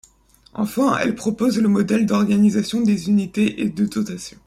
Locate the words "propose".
1.13-1.59